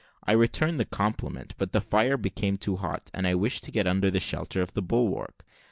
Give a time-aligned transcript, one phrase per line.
[0.23, 3.85] I returned the compliment; but the fire became too hot, and I wished to get
[3.85, 5.45] under the shelter of the bulwark.